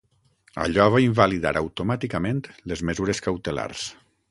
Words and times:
Allò 0.63 0.87
va 0.95 1.01
invalidar 1.03 1.51
automàticament 1.61 2.41
les 2.73 2.83
mesures 2.91 3.25
cautelars. 3.29 3.89